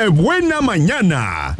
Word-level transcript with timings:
¡Qué 0.00 0.08
buena 0.08 0.62
mañana! 0.62 1.54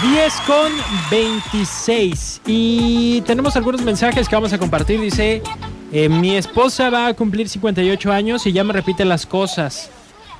10 0.00 0.34
con 0.46 0.72
26 1.10 2.40
y 2.46 3.20
tenemos 3.26 3.56
algunos 3.56 3.82
mensajes 3.82 4.26
que 4.26 4.34
vamos 4.34 4.54
a 4.54 4.58
compartir. 4.58 4.98
Dice, 4.98 5.42
eh, 5.92 6.08
mi 6.08 6.34
esposa 6.34 6.88
va 6.88 7.08
a 7.08 7.14
cumplir 7.14 7.46
58 7.46 8.10
años 8.10 8.46
y 8.46 8.52
ya 8.52 8.64
me 8.64 8.72
repite 8.72 9.04
las 9.04 9.26
cosas. 9.26 9.90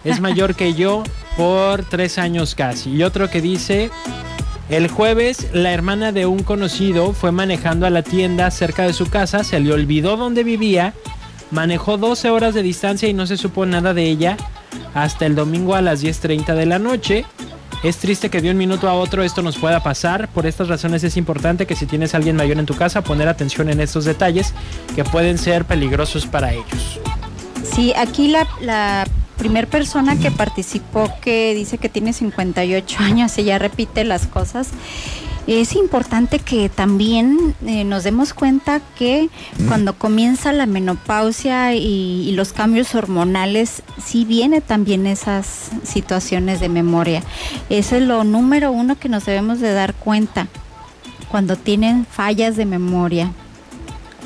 Es 0.04 0.20
mayor 0.22 0.54
que 0.54 0.72
yo 0.72 1.02
por 1.36 1.84
3 1.84 2.16
años 2.16 2.54
casi. 2.54 2.92
Y 2.92 3.02
otro 3.02 3.28
que 3.28 3.42
dice, 3.42 3.90
el 4.68 4.88
jueves 4.88 5.48
la 5.52 5.72
hermana 5.72 6.12
de 6.12 6.26
un 6.26 6.42
conocido 6.42 7.12
fue 7.12 7.32
manejando 7.32 7.86
a 7.86 7.90
la 7.90 8.02
tienda 8.02 8.50
cerca 8.50 8.82
de 8.82 8.92
su 8.92 9.08
casa, 9.08 9.44
se 9.44 9.60
le 9.60 9.72
olvidó 9.72 10.16
dónde 10.16 10.42
vivía, 10.42 10.92
manejó 11.50 11.98
12 11.98 12.30
horas 12.30 12.54
de 12.54 12.62
distancia 12.62 13.08
y 13.08 13.14
no 13.14 13.26
se 13.26 13.36
supo 13.36 13.64
nada 13.64 13.94
de 13.94 14.04
ella 14.04 14.36
hasta 14.94 15.26
el 15.26 15.34
domingo 15.34 15.74
a 15.74 15.82
las 15.82 16.02
10.30 16.02 16.54
de 16.54 16.66
la 16.66 16.78
noche. 16.78 17.24
Es 17.82 17.98
triste 17.98 18.30
que 18.30 18.40
de 18.40 18.50
un 18.50 18.56
minuto 18.56 18.88
a 18.88 18.94
otro 18.94 19.22
esto 19.22 19.42
nos 19.42 19.56
pueda 19.58 19.82
pasar. 19.82 20.28
Por 20.28 20.46
estas 20.46 20.68
razones 20.68 21.04
es 21.04 21.16
importante 21.16 21.66
que 21.66 21.76
si 21.76 21.86
tienes 21.86 22.14
a 22.14 22.16
alguien 22.16 22.34
mayor 22.34 22.58
en 22.58 22.66
tu 22.66 22.74
casa, 22.74 23.02
poner 23.02 23.28
atención 23.28 23.68
en 23.68 23.80
estos 23.80 24.04
detalles 24.04 24.54
que 24.94 25.04
pueden 25.04 25.38
ser 25.38 25.66
peligrosos 25.66 26.26
para 26.26 26.52
ellos. 26.52 26.98
Sí, 27.62 27.92
aquí 27.94 28.28
la, 28.28 28.46
la 28.60 29.06
primer 29.46 29.68
persona 29.68 30.18
que 30.18 30.32
participó 30.32 31.08
que 31.22 31.54
dice 31.54 31.78
que 31.78 31.88
tiene 31.88 32.12
58 32.12 32.98
años 32.98 33.38
y 33.38 33.44
ya 33.44 33.60
repite 33.60 34.02
las 34.02 34.26
cosas 34.26 34.70
es 35.46 35.76
importante 35.76 36.40
que 36.40 36.68
también 36.68 37.54
eh, 37.64 37.84
nos 37.84 38.02
demos 38.02 38.34
cuenta 38.34 38.80
que 38.98 39.28
cuando 39.68 39.96
comienza 39.96 40.52
la 40.52 40.66
menopausia 40.66 41.76
y, 41.76 42.32
los 42.32 42.52
cambios 42.52 42.96
hormonales, 42.96 43.84
sí 44.04 44.24
viene 44.24 44.60
también 44.60 45.06
esas 45.06 45.70
situaciones 45.84 46.58
de 46.58 46.68
memoria. 46.68 47.22
Eso 47.70 47.94
es 47.94 48.02
lo 48.02 48.24
número 48.24 48.72
uno 48.72 48.98
que 48.98 49.08
nos 49.08 49.24
debemos 49.24 49.60
de 49.60 49.72
dar 49.72 49.94
cuenta 49.94 50.48
cuando 51.28 51.54
tienen 51.54 52.04
fallas 52.04 52.56
de 52.56 52.66
memoria. 52.66 53.30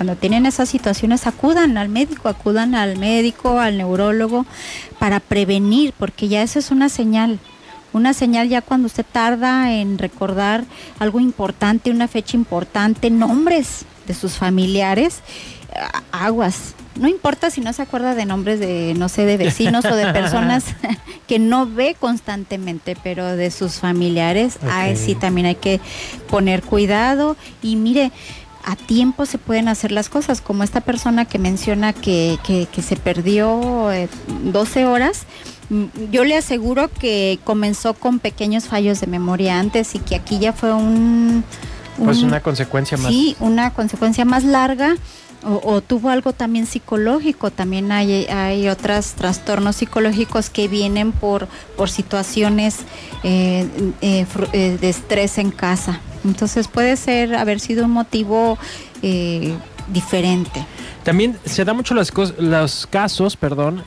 Cuando 0.00 0.16
tienen 0.16 0.46
esas 0.46 0.70
situaciones, 0.70 1.26
acudan 1.26 1.76
al 1.76 1.90
médico, 1.90 2.30
acudan 2.30 2.74
al 2.74 2.96
médico, 2.96 3.60
al 3.60 3.76
neurólogo, 3.76 4.46
para 4.98 5.20
prevenir, 5.20 5.92
porque 5.98 6.26
ya 6.26 6.40
eso 6.42 6.58
es 6.58 6.70
una 6.70 6.88
señal 6.88 7.38
una 7.92 8.14
señal 8.14 8.48
ya 8.48 8.62
cuando 8.62 8.86
usted 8.86 9.04
tarda 9.04 9.74
en 9.74 9.98
recordar 9.98 10.64
algo 10.98 11.20
importante, 11.20 11.90
una 11.90 12.08
fecha 12.08 12.38
importante, 12.38 13.10
nombres 13.10 13.84
de 14.06 14.14
sus 14.14 14.38
familiares, 14.38 15.20
aguas. 16.12 16.74
No 16.94 17.06
importa 17.06 17.50
si 17.50 17.60
no 17.60 17.70
se 17.74 17.82
acuerda 17.82 18.14
de 18.14 18.24
nombres 18.24 18.58
de, 18.58 18.94
no 18.96 19.10
sé, 19.10 19.26
de 19.26 19.36
vecinos 19.36 19.84
o 19.84 19.94
de 19.94 20.14
personas 20.14 20.64
que 21.28 21.38
no 21.38 21.66
ve 21.66 21.94
constantemente, 22.00 22.96
pero 23.02 23.36
de 23.36 23.50
sus 23.50 23.74
familiares, 23.74 24.58
ahí 24.70 24.96
sí 24.96 25.14
también 25.14 25.46
hay 25.46 25.56
que 25.56 25.78
poner 26.30 26.62
cuidado. 26.62 27.36
Y 27.60 27.76
mire, 27.76 28.12
a 28.64 28.76
tiempo 28.76 29.26
se 29.26 29.38
pueden 29.38 29.68
hacer 29.68 29.92
las 29.92 30.08
cosas, 30.08 30.40
como 30.40 30.62
esta 30.62 30.80
persona 30.80 31.24
que 31.24 31.38
menciona 31.38 31.92
que, 31.92 32.38
que, 32.44 32.66
que 32.70 32.82
se 32.82 32.96
perdió 32.96 33.90
12 34.44 34.80
eh, 34.80 34.86
horas 34.86 35.26
Mm, 35.70 35.84
yo 36.10 36.24
le 36.24 36.36
aseguro 36.36 36.90
que 36.90 37.38
comenzó 37.44 37.94
con 37.94 38.18
pequeños 38.18 38.64
fallos 38.64 39.00
de 39.00 39.06
memoria 39.06 39.58
antes 39.58 39.94
y 39.94 40.00
que 40.00 40.16
aquí 40.16 40.38
ya 40.38 40.52
fue 40.52 40.74
un... 40.74 41.44
pues 42.04 42.22
una 42.22 42.40
consecuencia 42.40 42.98
más. 42.98 43.12
Sí, 43.12 43.36
una 43.40 43.72
consecuencia 43.72 44.24
más 44.24 44.44
larga. 44.44 44.96
O, 45.42 45.80
tuvo 45.80 46.10
algo 46.10 46.34
también 46.34 46.66
psicológico, 46.66 47.50
también 47.50 47.92
hay, 47.92 48.26
hay 48.26 48.68
otros 48.68 49.12
trastornos 49.12 49.76
psicológicos 49.76 50.50
que 50.50 50.68
vienen 50.68 51.12
por, 51.12 51.48
por 51.78 51.88
situaciones 51.88 52.80
eh, 53.22 53.66
eh, 54.02 54.26
eh, 54.52 54.76
de 54.78 54.90
estrés 54.90 55.38
en 55.38 55.50
casa. 55.50 56.00
Entonces 56.24 56.68
puede 56.68 56.96
ser 56.96 57.34
haber 57.34 57.60
sido 57.60 57.84
un 57.84 57.92
motivo 57.92 58.58
diferente. 59.88 60.64
También 61.02 61.38
se 61.44 61.64
da 61.64 61.72
mucho 61.72 61.94
los, 61.94 62.12
los 62.38 62.86
casos, 62.86 63.36
perdón, 63.36 63.82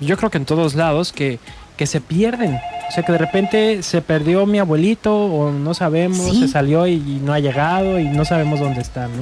yo 0.00 0.16
creo 0.16 0.30
que 0.30 0.38
en 0.38 0.44
todos 0.44 0.74
lados, 0.74 1.12
que, 1.12 1.38
que 1.76 1.86
se 1.86 2.00
pierden. 2.00 2.60
O 2.88 2.92
sea, 2.94 3.04
que 3.04 3.12
de 3.12 3.18
repente 3.18 3.82
se 3.82 4.02
perdió 4.02 4.44
mi 4.44 4.58
abuelito 4.58 5.16
o 5.16 5.50
no 5.50 5.72
sabemos, 5.74 6.38
se 6.38 6.48
salió 6.48 6.86
y, 6.86 6.98
no 6.98 7.32
ha 7.32 7.38
llegado 7.38 7.98
y 7.98 8.04
no 8.04 8.24
sabemos 8.24 8.60
dónde 8.60 8.82
está, 8.82 9.08
¿no? 9.08 9.14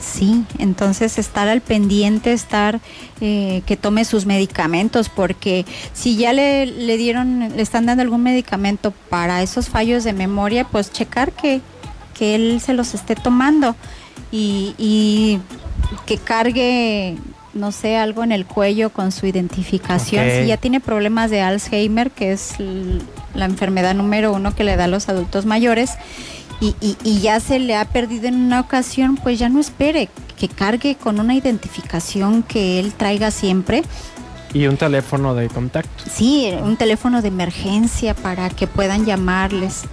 Sí, 0.00 0.44
entonces 0.58 1.18
estar 1.18 1.48
al 1.48 1.60
pendiente, 1.60 2.32
estar 2.32 2.80
eh, 3.20 3.62
que 3.66 3.76
tome 3.76 4.04
sus 4.04 4.26
medicamentos, 4.26 5.08
porque 5.08 5.64
si 5.92 6.16
ya 6.16 6.32
le, 6.32 6.66
le 6.66 6.96
dieron, 6.96 7.40
le 7.56 7.62
están 7.62 7.86
dando 7.86 8.02
algún 8.02 8.22
medicamento 8.22 8.92
para 9.10 9.42
esos 9.42 9.68
fallos 9.68 10.04
de 10.04 10.12
memoria, 10.12 10.64
pues 10.64 10.92
checar 10.92 11.32
que, 11.32 11.60
que 12.16 12.36
él 12.36 12.60
se 12.64 12.74
los 12.74 12.94
esté 12.94 13.16
tomando 13.16 13.74
y, 14.30 14.74
y 14.78 15.40
que 16.06 16.16
cargue 16.16 17.16
no 17.54 17.72
sé, 17.72 17.96
algo 17.96 18.22
en 18.22 18.30
el 18.30 18.46
cuello 18.46 18.90
con 18.90 19.10
su 19.10 19.26
identificación. 19.26 20.24
Si 20.30 20.46
ya 20.46 20.56
tiene 20.58 20.80
problemas 20.80 21.30
de 21.30 21.40
Alzheimer, 21.40 22.12
que 22.12 22.32
es 22.32 22.54
la 23.34 23.46
enfermedad 23.46 23.94
número 23.94 24.32
uno 24.32 24.54
que 24.54 24.64
le 24.64 24.76
da 24.76 24.84
a 24.84 24.88
los 24.88 25.08
adultos 25.08 25.44
mayores, 25.44 25.90
y, 26.60 26.74
y, 26.80 27.20
ya 27.20 27.38
se 27.40 27.58
le 27.58 27.76
ha 27.76 27.84
perdido 27.84 28.26
en 28.26 28.34
una 28.34 28.60
ocasión, 28.60 29.16
pues 29.16 29.38
ya 29.38 29.48
no 29.48 29.60
espere, 29.60 30.08
que 30.38 30.48
cargue 30.48 30.96
con 30.96 31.20
una 31.20 31.34
identificación 31.34 32.42
que 32.42 32.80
él 32.80 32.92
traiga 32.94 33.30
siempre. 33.30 33.82
Y 34.52 34.66
un 34.66 34.76
teléfono 34.76 35.34
de 35.34 35.48
contacto. 35.48 36.04
Sí, 36.10 36.52
un 36.60 36.76
teléfono 36.76 37.22
de 37.22 37.28
emergencia 37.28 38.14
para 38.14 38.50
que 38.50 38.66
puedan 38.66 39.04
llamarles. 39.04 39.84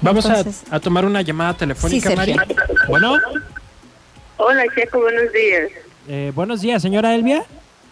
Vamos 0.00 0.26
a, 0.26 0.80
tomar 0.80 1.04
una 1.04 1.22
llamada 1.22 1.54
telefónica, 1.54 2.14
María. 2.14 2.36
Bueno. 2.88 3.16
Hola, 4.36 4.64
Checo, 4.74 5.00
buenos 5.00 5.32
días. 5.32 5.70
Eh, 6.06 6.32
buenos 6.34 6.60
días, 6.60 6.80
señora 6.80 7.14
Elvia. 7.14 7.44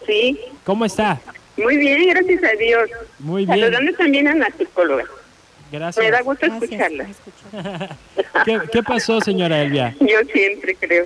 Sí. 0.05 0.39
¿Cómo 0.63 0.85
está? 0.85 1.19
Muy 1.57 1.75
bien, 1.77 2.09
gracias 2.09 2.43
a 2.43 2.55
Dios. 2.57 2.89
Muy 3.19 3.45
bien. 3.45 3.59
Saludando 3.59 3.91
también 3.93 4.27
a 4.27 4.35
la 4.35 4.49
psicóloga. 4.57 5.03
Gracias. 5.71 6.03
Me 6.03 6.11
da 6.11 6.21
gusto 6.21 6.45
escucharla. 6.45 7.07
¿Qué, 8.71 8.83
pasó, 8.83 9.21
señora 9.21 9.61
Elvia? 9.61 9.95
Yo 9.99 10.19
siempre 10.31 10.75
creo. 10.75 11.05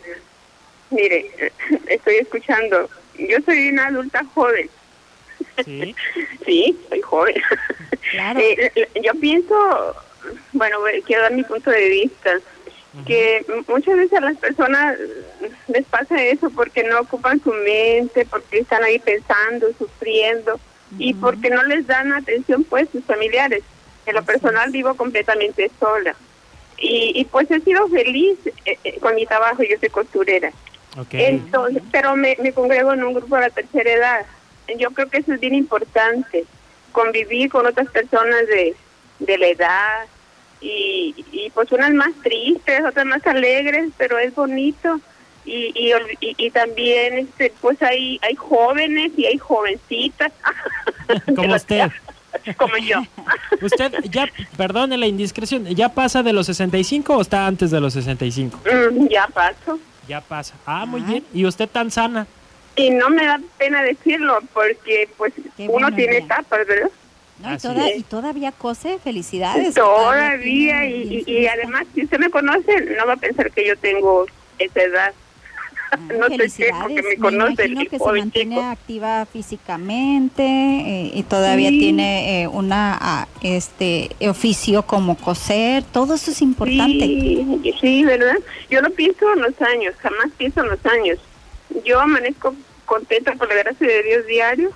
Mire, 0.89 1.51
estoy 1.88 2.16
escuchando. 2.16 2.89
Yo 3.17 3.38
soy 3.45 3.69
una 3.69 3.88
adulta 3.88 4.23
joven. 4.33 4.69
Sí. 5.66 5.95
sí, 6.45 6.79
soy 6.89 7.01
joven. 7.01 7.35
Claro. 8.11 8.39
Eh, 8.39 8.89
yo 9.03 9.13
pienso, 9.16 9.95
bueno, 10.53 10.78
quiero 11.05 11.23
dar 11.23 11.33
mi 11.33 11.43
punto 11.43 11.72
de 11.72 11.89
vista 11.89 12.31
que 13.05 13.45
muchas 13.67 13.95
veces 13.95 14.17
a 14.17 14.22
las 14.22 14.38
personas 14.38 14.97
les 15.67 15.85
pasa 15.85 16.22
eso 16.23 16.49
porque 16.49 16.83
no 16.83 16.99
ocupan 16.99 17.41
su 17.41 17.53
mente, 17.53 18.25
porque 18.29 18.59
están 18.59 18.83
ahí 18.83 18.99
pensando, 18.99 19.67
sufriendo 19.78 20.59
y 20.97 21.13
porque 21.13 21.49
no 21.49 21.63
les 21.63 21.88
dan 21.88 22.11
atención 22.11 22.66
pues 22.66 22.89
sus 22.91 23.03
familiares. 23.05 23.63
En 24.06 24.16
lo 24.16 24.23
personal 24.23 24.72
vivo 24.72 24.95
completamente 24.95 25.69
sola 25.79 26.16
y, 26.78 27.12
y 27.16 27.25
pues 27.25 27.50
he 27.51 27.59
sido 27.62 27.88
feliz 27.88 28.38
eh, 28.66 28.78
eh, 28.84 29.00
con 29.00 29.16
mi 29.16 29.25
trabajo, 29.25 29.63
yo 29.63 29.78
soy 29.79 29.89
costurera. 29.89 30.51
Entonces, 31.12 31.81
pero 31.91 32.16
me, 32.17 32.35
me 32.41 32.51
congrego 32.51 32.91
en 32.94 33.03
un 33.03 33.13
grupo 33.13 33.35
de 33.35 33.44
la 33.44 33.50
tercera 33.50 33.91
edad. 33.91 34.25
Yo 34.78 34.91
creo 34.91 35.09
que 35.09 35.19
eso 35.19 35.34
es 35.34 35.40
bien 35.40 35.56
importante, 35.56 36.45
convivir 36.91 37.50
con 37.50 37.66
otras 37.66 37.90
personas 37.90 38.45
de, 38.47 38.75
de 39.19 39.38
la 39.38 39.47
edad, 39.47 40.06
y, 40.61 41.25
y 41.31 41.50
pues 41.51 41.72
unas 41.72 41.91
más 41.94 42.13
tristes, 42.23 42.84
otras 42.85 43.06
más 43.06 43.25
alegres, 43.25 43.90
pero 43.97 44.19
es 44.19 44.34
bonito. 44.35 44.99
Y, 45.43 45.73
y, 45.75 46.35
y, 46.37 46.52
también 46.52 47.17
este 47.17 47.52
pues 47.61 47.81
hay 47.81 48.20
hay 48.22 48.35
jóvenes 48.35 49.11
y 49.17 49.25
hay 49.25 49.40
jovencitas 49.40 50.31
como 51.35 51.55
usted 51.55 51.90
como 52.57 52.78
yo. 52.78 53.01
Usted 53.61 53.93
ya 54.09 54.28
perdone 54.57 54.97
la 54.97 55.07
indiscreción 55.07 55.66
ya 55.66 55.89
pasa 55.89 56.23
de 56.23 56.33
los 56.33 56.45
65 56.47 57.16
o 57.16 57.22
está 57.22 57.47
antes 57.47 57.72
de 57.72 57.79
los 57.79 57.93
65 57.93 58.59
mm, 58.66 59.07
ya 59.07 59.28
paso. 59.28 59.79
Ya 60.07 60.22
pasa. 60.22 60.55
Ah 60.66 60.85
muy 60.85 61.01
bien. 61.01 61.23
Y 61.33 61.45
usted 61.45 61.69
tan 61.69 61.91
sana 61.91 62.28
y 62.75 62.89
no 62.89 63.09
me 63.09 63.25
da 63.25 63.39
pena 63.57 63.83
decirlo 63.83 64.39
porque 64.53 65.09
pues 65.17 65.33
uno 65.57 65.93
tiene 65.93 66.17
etapas 66.17 66.66
verdad 66.66 66.89
y, 67.95 68.03
todavía 68.03 68.51
cose, 68.51 68.99
felicidades. 68.99 69.73
Todavía, 69.73 70.85
y, 70.85 71.23
y, 71.25 71.47
además, 71.47 71.85
si 71.95 72.03
usted 72.03 72.19
me 72.19 72.29
conoce, 72.29 72.81
no 72.97 73.05
va 73.07 73.13
a 73.13 73.17
pensar 73.17 73.51
que 73.51 73.67
yo 73.67 73.75
tengo 73.77 74.25
esa 74.59 74.81
edad. 74.81 75.13
No 75.97 76.28
sé 76.29 76.49
qué, 76.58 76.72
porque 76.79 77.02
me, 77.02 77.17
conoce. 77.17 77.67
Me 77.70 77.88
que 77.88 77.99
se 77.99 78.11
mantiene 78.11 78.61
activa 78.61 79.26
físicamente 79.26 80.43
eh, 80.43 81.11
y 81.14 81.23
todavía 81.23 81.70
tiene 81.70 82.43
eh, 82.43 82.47
una 82.47 82.97
ah, 82.99 83.28
este 83.41 84.09
oficio 84.28 84.84
como 84.84 85.17
coser, 85.17 85.84
todo 85.84 86.16
eso 86.16 86.32
es 86.32 86.41
importante. 86.41 87.05
Sí, 87.05 87.76
sí, 87.79 88.05
¿verdad? 88.05 88.38
Yo 88.70 88.82
lo 88.82 88.90
pienso 88.91 89.32
en 89.34 89.41
los 89.41 89.61
años, 89.61 89.96
jamás 89.99 90.32
pienso 90.38 90.61
en 90.61 90.70
los 90.70 90.85
años. 90.85 91.20
Yo 91.84 91.99
amanezco 91.99 92.55
contenta 92.85 93.34
por 93.35 93.47
la 93.49 93.55
gracia 93.55 93.87
de 93.87 94.03
Dios 94.03 94.26
diario 94.28 94.72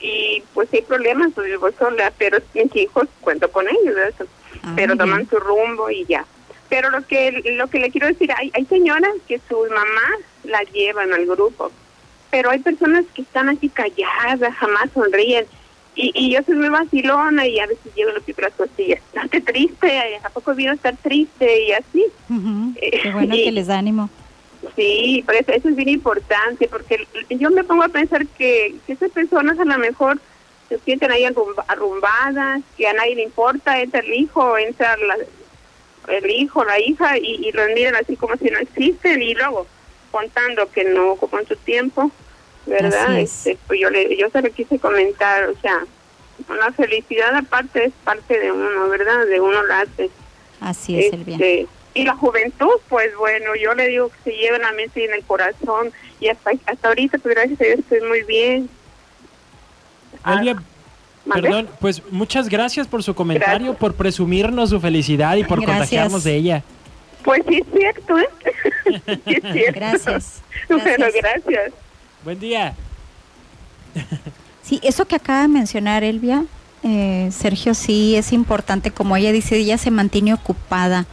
y 0.00 0.42
pues 0.54 0.72
hay 0.72 0.82
problemas, 0.82 1.32
pues 1.34 1.46
vivo 1.48 1.70
sola, 1.78 2.12
pero 2.18 2.38
mis 2.54 2.74
hijos 2.76 3.08
cuento 3.20 3.50
con 3.50 3.66
ellos, 3.68 3.94
¿verdad? 3.94 4.26
Ah, 4.62 4.72
pero 4.76 4.96
toman 4.96 5.28
su 5.28 5.38
rumbo 5.38 5.90
y 5.90 6.04
ya. 6.06 6.24
Pero 6.68 6.90
lo 6.90 7.06
que 7.06 7.42
lo 7.56 7.68
que 7.68 7.78
le 7.78 7.90
quiero 7.90 8.08
decir, 8.08 8.30
hay, 8.32 8.50
hay 8.54 8.64
señoras 8.66 9.12
que 9.26 9.40
su 9.48 9.56
mamá 9.70 10.16
la 10.48 10.62
llevan 10.62 11.12
al 11.12 11.26
grupo, 11.26 11.70
pero 12.30 12.50
hay 12.50 12.58
personas 12.58 13.04
que 13.14 13.22
están 13.22 13.48
así 13.48 13.68
calladas, 13.68 14.54
jamás 14.56 14.90
sonríen. 14.92 15.46
Y, 15.94 16.12
y 16.14 16.32
yo 16.32 16.40
soy 16.44 16.54
muy 16.54 16.68
vacilona 16.68 17.46
y 17.46 17.58
a 17.58 17.66
veces 17.66 17.92
llevo 17.96 18.12
los 18.12 18.22
pies 18.22 18.36
así, 18.38 18.92
estás 18.92 19.28
triste, 19.44 20.16
¿a 20.22 20.30
poco 20.30 20.54
vino 20.54 20.70
a 20.70 20.74
estar 20.74 20.96
triste? 20.96 21.64
Y 21.64 21.72
así. 21.72 22.04
Eh, 22.76 23.00
Qué 23.02 23.10
bueno 23.10 23.34
que 23.34 23.50
les 23.50 23.66
da 23.66 23.78
ánimo. 23.78 24.08
Sí, 24.76 25.22
por 25.26 25.34
eso, 25.34 25.52
eso 25.52 25.68
es 25.68 25.76
bien 25.76 25.88
importante, 25.88 26.68
porque 26.68 27.06
yo 27.30 27.50
me 27.50 27.64
pongo 27.64 27.82
a 27.82 27.88
pensar 27.88 28.26
que, 28.26 28.76
que 28.86 28.92
esas 28.92 29.10
personas 29.10 29.58
a 29.58 29.64
lo 29.64 29.78
mejor 29.78 30.20
se 30.68 30.78
sienten 30.80 31.10
ahí 31.10 31.24
arrumbadas, 31.24 32.62
que 32.76 32.86
a 32.86 32.92
nadie 32.92 33.16
le 33.16 33.22
importa, 33.24 33.80
entra 33.80 34.00
el 34.00 34.12
hijo, 34.12 34.56
entra 34.58 34.96
la, 34.98 35.16
el 36.14 36.30
hijo, 36.30 36.64
la 36.64 36.78
hija, 36.78 37.18
y, 37.18 37.46
y 37.46 37.52
los 37.52 37.68
miran 37.74 37.96
así 37.96 38.16
como 38.16 38.36
si 38.36 38.50
no 38.50 38.58
existen, 38.58 39.20
y 39.22 39.34
luego 39.34 39.66
contando 40.18 40.70
que 40.70 40.84
no 40.84 41.12
ocupó 41.12 41.38
su 41.46 41.56
tiempo, 41.56 42.10
¿verdad? 42.66 43.18
Este, 43.18 43.56
pues 43.66 43.80
yo, 43.80 43.90
le, 43.90 44.16
yo 44.16 44.28
se 44.30 44.42
lo 44.42 44.50
quise 44.50 44.78
comentar, 44.78 45.48
o 45.48 45.60
sea, 45.60 45.84
la 46.48 46.72
felicidad 46.72 47.34
aparte 47.34 47.84
es 47.84 47.92
parte 48.04 48.38
de 48.38 48.52
uno, 48.52 48.88
¿verdad? 48.88 49.26
De 49.26 49.40
uno 49.40 49.62
la 49.64 49.80
hace. 49.82 50.10
Así 50.60 50.98
es, 50.98 51.12
el 51.12 51.24
bien. 51.24 51.40
Este, 51.40 51.66
y 51.94 52.04
la 52.04 52.14
juventud, 52.16 52.80
pues 52.88 53.16
bueno, 53.16 53.54
yo 53.56 53.74
le 53.74 53.88
digo 53.88 54.08
que 54.10 54.30
se 54.30 54.36
lleven 54.36 54.62
la 54.62 54.72
mente 54.72 55.00
y 55.00 55.04
en 55.04 55.14
el 55.14 55.24
corazón, 55.24 55.92
y 56.20 56.28
hasta, 56.28 56.50
hasta 56.66 56.88
ahorita, 56.88 57.18
pues 57.18 57.34
gracias 57.34 57.60
a 57.60 57.64
Dios, 57.64 57.78
estoy 57.80 58.00
muy 58.02 58.22
bien. 58.22 58.68
Perdón, 61.32 61.68
pues 61.80 62.02
muchas 62.10 62.48
gracias 62.48 62.86
por 62.86 63.02
su 63.02 63.14
comentario, 63.14 63.74
por 63.74 63.94
presumirnos 63.94 64.70
su 64.70 64.80
felicidad 64.80 65.36
y 65.36 65.44
por 65.44 65.58
contagiarnos 65.64 66.24
de 66.24 66.36
ella. 66.36 66.64
Pues 67.28 67.42
sí 67.46 67.56
es 67.58 67.66
cierto, 67.76 68.18
¿eh? 68.18 68.28
sí 69.26 69.34
es 69.34 69.52
cierto. 69.52 69.78
Gracias. 69.78 70.40
gracias. 70.66 71.12
gracias. 71.20 71.72
Buen 72.24 72.40
día. 72.40 72.74
Sí, 74.62 74.80
eso 74.82 75.04
que 75.04 75.16
acaba 75.16 75.42
de 75.42 75.48
mencionar 75.48 76.04
Elvia, 76.04 76.46
eh, 76.82 77.28
Sergio, 77.30 77.74
sí 77.74 78.16
es 78.16 78.32
importante. 78.32 78.92
Como 78.92 79.14
ella 79.14 79.30
dice, 79.30 79.56
ella 79.58 79.76
se 79.76 79.90
mantiene 79.90 80.32
ocupada. 80.32 81.04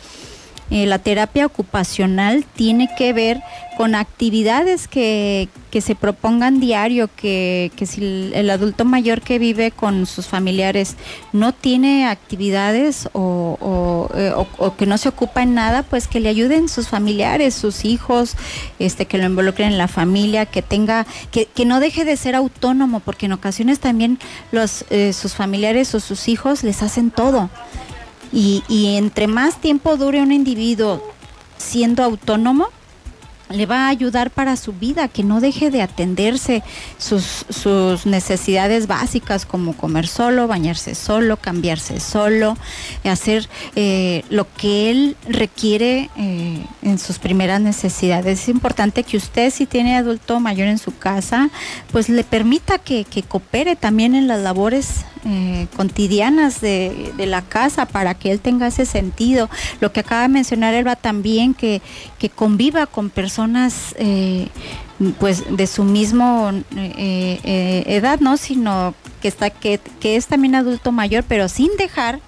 Eh, 0.71 0.87
la 0.87 0.99
terapia 0.99 1.45
ocupacional 1.45 2.43
tiene 2.55 2.89
que 2.97 3.13
ver 3.13 3.41
con 3.77 3.93
actividades 3.93 4.87
que, 4.87 5.47
que 5.69 5.81
se 5.81 5.93
propongan 5.93 6.59
diario, 6.59 7.09
que, 7.15 7.71
que 7.75 7.85
si 7.85 8.31
el, 8.33 8.49
adulto 8.49 8.85
mayor 8.85 9.21
que 9.21 9.37
vive 9.37 9.71
con 9.71 10.05
sus 10.05 10.27
familiares 10.27 10.95
no 11.33 11.53
tiene 11.53 12.07
actividades 12.07 13.09
o, 13.13 13.57
o, 13.59 14.09
eh, 14.17 14.33
o, 14.35 14.75
que 14.75 14.85
no 14.85 14.97
se 14.97 15.09
ocupa 15.09 15.43
en 15.43 15.53
nada, 15.53 15.83
pues 15.83 16.07
que 16.07 16.19
le 16.19 16.29
ayuden 16.29 16.69
sus 16.69 16.87
familiares, 16.87 17.53
sus 17.53 17.85
hijos, 17.85 18.35
este, 18.79 19.05
que 19.05 19.17
lo 19.17 19.25
involucren 19.25 19.73
en 19.73 19.77
la 19.77 19.89
familia, 19.89 20.45
que 20.45 20.61
tenga, 20.61 21.05
que, 21.31 21.45
que 21.45 21.65
no 21.65 21.79
deje 21.79 22.05
de 22.05 22.17
ser 22.17 22.33
autónomo, 22.35 23.01
porque 23.01 23.27
en 23.27 23.33
ocasiones 23.33 23.79
también 23.79 24.17
los, 24.51 24.85
eh, 24.89 25.13
sus 25.13 25.35
familiares 25.35 25.93
o 25.93 25.99
sus 25.99 26.27
hijos 26.27 26.63
les 26.63 26.81
hacen 26.81 27.11
todo. 27.11 27.49
Y, 28.35 28.63
y 28.67 28.97
entre 28.97 29.25
más 29.25 29.59
tiempo 29.61 29.97
dure 29.97 30.21
un 30.21 30.31
individuo 30.31 31.01
siendo 31.57 32.03
autónomo, 32.03 32.67
le 33.49 33.65
va 33.65 33.85
a 33.85 33.89
ayudar 33.89 34.31
para 34.31 34.55
su 34.55 34.73
vida, 34.73 35.07
que 35.07 35.23
no 35.23 35.39
deje 35.39 35.69
de 35.69 35.81
atenderse 35.81 36.63
sus, 36.97 37.45
necesidades 38.05 38.87
básicas 38.87 39.45
como 39.45 39.73
comer 39.73 40.07
solo, 40.07 40.47
bañarse 40.47 40.95
solo, 40.95 41.37
cambiarse 41.37 41.99
solo, 41.99 42.57
hacer 43.03 43.47
eh, 43.75 44.23
lo 44.29 44.47
que 44.53 44.89
él 44.91 45.17
requiere 45.27 46.09
eh, 46.17 46.65
en 46.81 46.99
sus 46.99 47.19
primeras 47.19 47.61
necesidades. 47.61 48.41
Es 48.41 48.49
importante 48.49 49.03
que 49.03 49.17
usted, 49.17 49.51
si 49.51 49.65
tiene 49.65 49.95
adulto 49.95 50.39
mayor 50.39 50.67
en 50.67 50.77
su 50.77 50.95
casa, 50.97 51.49
pues 51.91 52.09
le 52.09 52.23
permita 52.23 52.79
que, 52.79 53.05
que 53.05 53.23
coopere 53.23 53.75
también 53.75 54.15
en 54.15 54.27
las 54.27 54.41
labores 54.41 55.05
eh, 55.25 55.67
cotidianas 55.75 56.61
de, 56.61 57.11
de, 57.17 57.25
la 57.25 57.41
casa 57.41 57.85
para 57.85 58.13
que 58.13 58.31
él 58.31 58.39
tenga 58.39 58.67
ese 58.67 58.85
sentido. 58.85 59.49
Lo 59.79 59.91
que 59.91 60.01
acaba 60.01 60.21
de 60.21 60.29
mencionar 60.29 60.73
Elba 60.73 60.95
también, 60.95 61.53
que, 61.53 61.81
que 62.19 62.29
conviva 62.29 62.85
con 62.85 63.09
personas 63.09 63.95
eh, 63.97 64.47
pues 65.19 65.43
de 65.49 65.67
su 65.67 65.83
mismo 65.83 66.51
eh, 66.75 67.39
eh, 67.43 67.83
edad, 67.87 68.19
¿no? 68.19 68.37
Sino 68.37 68.93
que 69.21 69.27
está 69.27 69.49
que, 69.49 69.79
que 69.99 70.15
es 70.15 70.27
también 70.27 70.55
adulto 70.55 70.91
mayor, 70.91 71.23
pero 71.27 71.49
sin 71.49 71.75
dejar 71.77 72.19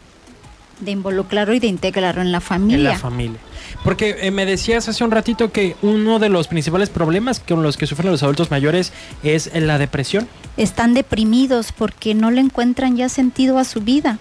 de 0.79 0.91
involucrarlo 0.91 1.53
y 1.53 1.59
de 1.59 1.67
integrarlo 1.67 2.21
en 2.21 2.31
la 2.31 2.41
familia. 2.41 2.77
En 2.77 2.83
la 2.83 2.97
familia. 2.97 3.39
Porque 3.83 4.31
me 4.31 4.45
decías 4.45 4.87
hace 4.87 5.03
un 5.03 5.11
ratito 5.11 5.51
que 5.51 5.75
uno 5.81 6.19
de 6.19 6.29
los 6.29 6.47
principales 6.47 6.89
problemas 6.89 7.39
con 7.39 7.63
los 7.63 7.77
que 7.77 7.87
sufren 7.87 8.11
los 8.11 8.23
adultos 8.23 8.51
mayores 8.51 8.93
es 9.23 9.51
la 9.53 9.77
depresión. 9.77 10.27
Están 10.57 10.93
deprimidos 10.93 11.71
porque 11.71 12.13
no 12.13 12.31
le 12.31 12.41
encuentran 12.41 12.97
ya 12.97 13.09
sentido 13.09 13.57
a 13.57 13.63
su 13.63 13.81
vida. 13.81 14.19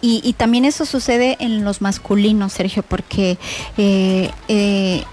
Y, 0.00 0.20
y 0.24 0.32
también 0.32 0.64
eso 0.64 0.84
sucede 0.84 1.36
en 1.38 1.64
los 1.64 1.80
masculinos, 1.80 2.52
Sergio, 2.52 2.82
porque 2.82 3.38
eh, 3.76 4.30
eh, 4.48 5.04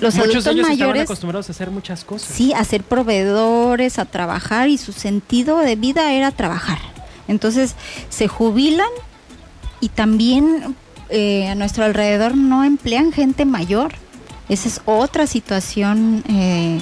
los 0.00 0.14
Muchos 0.14 0.46
adultos 0.46 0.68
mayores 0.68 1.02
acostumbrados 1.02 1.48
a 1.48 1.52
hacer 1.52 1.70
muchas 1.70 2.04
cosas. 2.04 2.28
Sí, 2.28 2.52
a 2.52 2.62
ser 2.64 2.84
proveedores, 2.84 3.98
a 3.98 4.04
trabajar 4.04 4.68
y 4.68 4.78
su 4.78 4.92
sentido 4.92 5.58
de 5.58 5.74
vida 5.74 6.12
era 6.12 6.30
trabajar. 6.30 6.78
Entonces 7.28 7.74
se 8.08 8.28
jubilan 8.28 8.88
y 9.80 9.88
también 9.88 10.76
eh, 11.08 11.48
a 11.48 11.54
nuestro 11.54 11.84
alrededor 11.84 12.36
no 12.36 12.64
emplean 12.64 13.12
gente 13.12 13.44
mayor. 13.44 13.92
Esa 14.48 14.68
es 14.68 14.80
otra 14.84 15.26
situación 15.26 16.24
eh, 16.28 16.80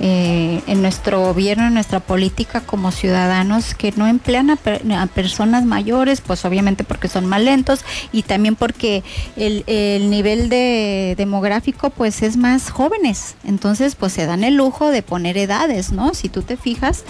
eh, 0.00 0.62
en 0.66 0.80
nuestro 0.80 1.20
gobierno, 1.20 1.66
en 1.66 1.74
nuestra 1.74 2.00
política 2.00 2.60
como 2.60 2.92
ciudadanos 2.92 3.74
que 3.74 3.92
no 3.96 4.06
emplean 4.06 4.50
a, 4.50 5.06
personas 5.06 5.64
mayores, 5.64 6.20
pues 6.20 6.44
obviamente 6.44 6.84
porque 6.84 7.08
son 7.08 7.26
más 7.26 7.40
lentos 7.42 7.80
y 8.12 8.22
también 8.22 8.54
porque 8.56 9.02
el, 9.36 9.64
nivel 10.10 10.50
de 10.50 11.14
demográfico 11.16 11.90
pues 11.90 12.22
es 12.22 12.36
más 12.36 12.70
jóvenes, 12.70 13.34
entonces 13.42 13.96
pues 13.96 14.12
se 14.12 14.26
dan 14.26 14.44
el 14.44 14.54
lujo 14.54 14.90
de 14.90 15.02
poner 15.02 15.36
edades, 15.36 15.90
¿no? 15.90 16.14
Si 16.14 16.28
tú 16.28 16.42
te 16.42 16.56
fijas, 16.56 17.04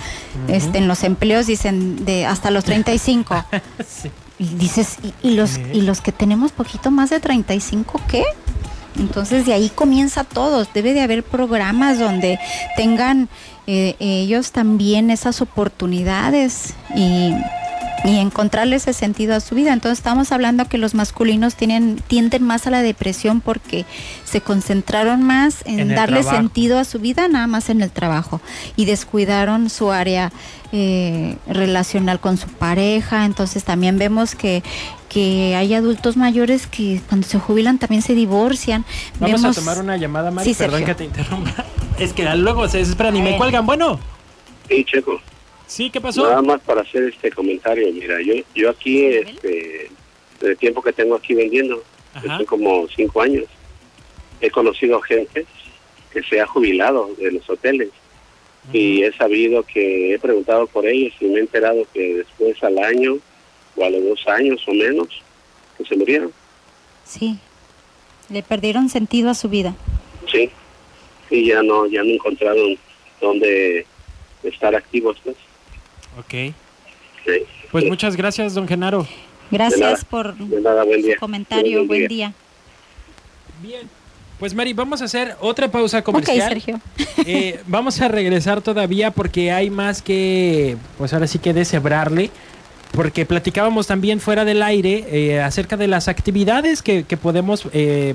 este, 0.49 0.79
en 0.79 0.89
los 0.89 1.05
empleos 1.05 1.47
dicen 1.47 2.05
de 2.05 2.25
hasta 2.25 2.51
los 2.51 2.65
35. 2.65 3.45
Y 4.39 4.47
dices, 4.55 4.99
¿y, 5.23 5.33
los, 5.33 5.59
¿y 5.73 5.81
los 5.83 6.01
que 6.01 6.13
tenemos 6.13 6.53
poquito 6.53 6.91
más 6.91 7.11
de 7.11 7.21
35 7.21 8.01
qué? 8.09 8.25
Entonces 8.99 9.47
de 9.47 9.53
ahí 9.53 9.69
comienza 9.69 10.25
todo. 10.25 10.67
Debe 10.75 10.95
de 10.95 11.01
haber 11.01 11.23
programas 11.23 11.99
donde 11.99 12.39
tengan 12.77 13.29
eh, 13.67 13.97
ellos 13.99 14.53
también 14.53 15.11
esas 15.11 15.41
oportunidades 15.41 16.75
y, 16.95 17.33
y 18.05 18.17
encontrarle 18.19 18.77
ese 18.77 18.93
sentido 18.93 19.35
a 19.35 19.41
su 19.41 19.55
vida. 19.55 19.73
Entonces 19.73 19.99
estamos 19.99 20.33
hablando 20.33 20.67
que 20.67 20.79
los 20.79 20.95
masculinos 20.95 21.57
tienen, 21.57 21.97
tienden 22.07 22.43
más 22.43 22.67
a 22.67 22.71
la 22.71 22.83
depresión 22.83 23.41
porque 23.41 23.85
se 24.25 24.41
concentraron 24.41 25.23
más 25.23 25.63
en, 25.65 25.89
darle 25.89 26.23
sentido 26.23 26.79
a 26.79 26.85
su 26.85 26.99
vida, 26.99 27.29
nada 27.29 27.47
más 27.47 27.71
en 27.71 27.83
el 27.83 27.91
trabajo, 27.91 28.41
y 28.77 28.85
descuidaron 28.85 29.71
su 29.71 29.91
área 29.91 30.33
eh, 30.73 31.37
relacional 31.47 32.21
con 32.21 32.37
su 32.37 32.49
pareja. 32.49 33.25
Entonces 33.25 33.65
también 33.65 33.99
vemos 33.99 34.35
que 34.35 34.63
que 35.09 35.57
hay 35.57 35.73
adultos 35.73 36.19
mayores 36.19 36.67
que 36.67 37.01
cuando 37.09 37.27
se 37.27 37.39
jubilan 37.39 37.79
también 37.79 38.03
se 38.03 38.15
divorcian. 38.15 38.85
Vamos 39.19 39.43
a 39.43 39.53
tomar 39.53 39.79
una 39.79 39.97
llamada, 39.97 40.31
Mari, 40.31 40.55
perdón 40.55 40.85
que 40.85 40.95
te 40.95 41.05
interrumpa. 41.05 41.65
Es 41.99 42.13
que 42.13 42.25
luego 42.37 42.69
se 42.69 42.79
desesperan 42.79 43.17
y 43.17 43.23
me 43.23 43.37
cuelgan. 43.37 43.67
Bueno. 43.67 43.99
Sí, 44.69 44.85
Checo. 44.85 45.21
Sí, 45.69 45.91
¿qué 45.91 46.01
pasó? 46.01 46.23
Nada 46.23 46.43
más 46.43 46.61
para 46.63 46.81
hacer 46.81 47.05
este 47.05 47.31
comentario. 47.31 47.93
Mira, 47.93 48.21
yo 48.23 48.35
yo 48.55 48.71
aquí, 48.71 49.05
este, 49.05 49.91
el 50.41 50.57
tiempo 50.57 50.83
que 50.83 50.93
tengo 50.93 51.15
aquí 51.15 51.35
vendiendo, 51.35 51.85
como 52.47 52.89
cinco 52.89 53.21
años, 53.21 53.45
he 54.41 54.51
conocido 54.51 55.01
gente 55.03 55.47
que 56.13 56.23
se 56.23 56.41
ha 56.41 56.47
jubilado 56.47 57.11
de 57.19 57.33
los 57.33 57.49
hoteles 57.49 57.91
y 58.73 59.03
he 59.03 59.13
sabido 59.13 59.63
que 59.63 60.15
he 60.15 60.19
preguntado 60.19 60.67
por 60.67 60.87
ellos 60.87 61.15
y 61.21 61.27
me 61.27 61.37
he 61.37 61.41
enterado 61.41 61.87
que 61.93 62.17
después 62.17 62.63
al 62.63 62.79
año 62.79 63.19
o 63.77 63.85
a 63.85 63.91
los 63.91 64.03
dos 64.03 64.27
años 64.29 64.63
o 64.67 64.73
menos 64.73 65.09
que 65.77 65.85
se 65.85 65.97
murieron. 65.97 66.33
Sí, 67.05 67.39
le 68.31 68.43
perdieron 68.43 68.89
sentido 68.89 69.31
a 69.31 69.35
su 69.35 69.49
vida. 69.49 69.75
Sí. 70.31 70.51
sí, 71.29 71.47
ya 71.47 71.63
no, 71.63 71.87
ya 71.87 72.03
no 72.03 72.11
encontraron 72.11 72.79
dónde 73.21 73.87
estar 74.43 74.75
activos, 74.75 75.19
pues. 75.23 75.37
Ok. 76.19 76.55
Pues 77.71 77.85
muchas 77.85 78.17
gracias, 78.17 78.55
don 78.55 78.67
Genaro. 78.67 79.07
Gracias 79.51 80.05
por 80.05 80.37
su 80.37 81.17
comentario. 81.19 81.87
Buen, 81.87 82.09
día. 82.09 82.33
Bien. 83.63 83.89
Pues 84.39 84.55
Mari, 84.55 84.73
vamos 84.73 85.03
a 85.03 85.07
hacer 85.07 85.37
otra 85.41 85.69
pausa 85.71 86.03
comercial. 86.03 86.39
Ok, 86.41 86.49
Sergio. 86.49 86.81
Eh, 87.27 87.61
vamos 87.67 88.01
a 88.01 88.09
regresar 88.09 88.61
todavía 88.63 89.11
porque 89.11 89.51
hay 89.51 89.71
más 89.71 90.03
que, 90.03 90.77
pues 90.97 91.13
ahora 91.13 91.27
sí 91.27 91.39
que 91.39 91.53
deshebrarle. 91.53 92.31
Porque 92.93 93.27
platicábamos 93.27 93.87
también 93.87 94.19
fuera 94.19 94.45
del 94.45 94.63
aire 94.63 95.05
eh, 95.11 95.41
acerca 95.41 95.77
de 95.77 95.89
las 95.89 96.09
actividades 96.09 96.83
que, 96.83 97.05
podemos 97.21 97.69
eh, 97.73 98.15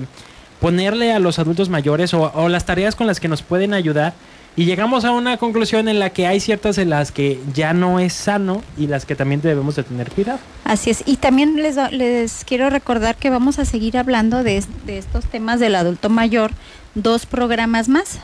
ponerle 0.60 1.12
a 1.12 1.20
los 1.20 1.38
adultos 1.38 1.68
mayores 1.68 2.12
o, 2.12 2.32
o 2.34 2.48
las 2.48 2.66
tareas 2.66 2.96
con 2.96 3.06
las 3.06 3.20
que 3.20 3.28
nos 3.28 3.42
pueden 3.42 3.72
ayudar 3.72 4.14
y 4.56 4.66
llegamos 4.66 5.04
a 5.04 5.10
una 5.10 5.36
conclusión 5.36 5.88
en 5.88 5.98
la 5.98 6.10
que 6.10 6.26
hay 6.26 6.38
ciertas 6.38 6.78
en 6.78 6.90
las 6.90 7.10
que 7.10 7.40
ya 7.52 7.72
no 7.72 7.98
es 7.98 8.12
sano 8.12 8.62
y 8.78 8.86
las 8.86 9.04
que 9.04 9.16
también 9.16 9.40
debemos 9.40 9.74
de 9.74 9.82
tener 9.82 10.10
cuidado. 10.10 10.38
Así 10.64 10.90
es. 10.90 11.02
Y 11.06 11.16
también 11.16 11.56
les, 11.56 11.76
les 11.92 12.44
quiero 12.44 12.70
recordar 12.70 13.16
que 13.16 13.30
vamos 13.30 13.58
a 13.58 13.64
seguir 13.64 13.98
hablando 13.98 14.44
de, 14.44 14.62
estos 14.86 15.24
temas 15.26 15.58
del 15.58 15.74
adulto 15.74 16.08
mayor 16.08 16.52
dos 16.94 17.26
programas 17.26 17.88
más, 17.88 18.20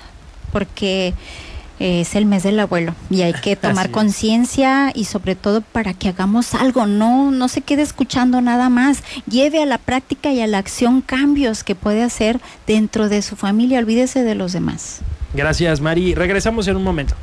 porque 0.53 1.15
es 1.81 2.15
el 2.15 2.27
mes 2.27 2.43
del 2.43 2.61
abuelo 2.61 2.95
y 3.09 3.23
hay 3.23 3.33
que 3.33 3.57
tomar 3.57 3.91
conciencia 3.91 4.93
y 4.95 5.07
sobre 5.07 5.35
todo 5.35 5.63
para 5.63 5.95
que 5.95 6.11
hagamos 6.11 6.55
algo, 6.55 6.87
no, 6.87 7.33
no 7.33 7.49
se 7.49 7.63
quede 7.63 7.83
escuchando 7.83 8.41
nada 8.41 8.69
más, 8.69 9.03
lleve 9.29 9.63
a 9.63 9.67
la 9.67 9.79
práctica 9.79 10.31
y 10.31 10.41
a 10.41 10.47
la 10.47 10.59
acción 10.59 11.01
cambios 11.01 11.65
que 11.65 11.75
puede 11.75 12.03
hacer 12.03 12.39
dentro 12.67 13.09
de 13.09 13.23
su 13.23 13.35
familia, 13.35 13.81
olvídese 13.81 14.23
de 14.23 14.37
los 14.37 14.53
demás. 14.53 15.01
Gracias, 15.35 15.81
Mari. 15.81 16.15
Regresamos 16.15 16.67
en 16.69 16.77
un 16.77 16.85
momento. 16.85 17.15